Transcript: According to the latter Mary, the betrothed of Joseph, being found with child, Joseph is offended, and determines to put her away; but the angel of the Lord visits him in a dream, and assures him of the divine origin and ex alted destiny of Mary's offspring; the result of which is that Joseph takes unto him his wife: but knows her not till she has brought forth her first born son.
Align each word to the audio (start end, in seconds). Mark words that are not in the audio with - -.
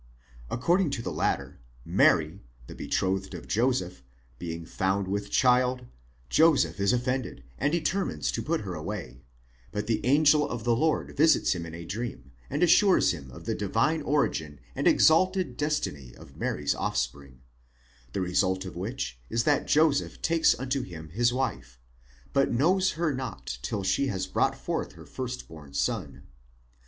According 0.49 0.89
to 0.97 1.03
the 1.03 1.11
latter 1.13 1.59
Mary, 1.85 2.41
the 2.65 2.73
betrothed 2.73 3.35
of 3.35 3.47
Joseph, 3.47 4.03
being 4.39 4.65
found 4.65 5.07
with 5.07 5.29
child, 5.29 5.85
Joseph 6.27 6.79
is 6.79 6.91
offended, 6.91 7.43
and 7.59 7.71
determines 7.71 8.31
to 8.31 8.41
put 8.41 8.61
her 8.61 8.73
away; 8.73 9.21
but 9.71 9.85
the 9.85 10.03
angel 10.03 10.49
of 10.49 10.63
the 10.63 10.75
Lord 10.75 11.15
visits 11.15 11.53
him 11.53 11.67
in 11.67 11.75
a 11.75 11.85
dream, 11.85 12.31
and 12.49 12.63
assures 12.63 13.11
him 13.11 13.29
of 13.29 13.45
the 13.45 13.53
divine 13.53 14.01
origin 14.01 14.59
and 14.75 14.87
ex 14.87 15.07
alted 15.11 15.55
destiny 15.55 16.15
of 16.15 16.35
Mary's 16.35 16.73
offspring; 16.73 17.41
the 18.13 18.21
result 18.21 18.65
of 18.65 18.75
which 18.75 19.19
is 19.29 19.43
that 19.43 19.67
Joseph 19.67 20.19
takes 20.23 20.57
unto 20.59 20.81
him 20.81 21.09
his 21.09 21.31
wife: 21.31 21.79
but 22.33 22.51
knows 22.51 22.93
her 22.93 23.13
not 23.13 23.59
till 23.61 23.83
she 23.83 24.07
has 24.07 24.25
brought 24.25 24.57
forth 24.57 24.93
her 24.93 25.05
first 25.05 25.47
born 25.47 25.75
son. 25.75 26.23